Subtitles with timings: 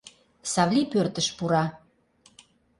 [0.51, 1.65] Савлий пӧртыш пура.